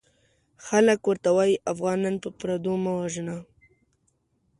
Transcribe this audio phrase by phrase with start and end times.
[0.65, 3.37] خلک ورته وايي افغانان په پردو مه وژنه!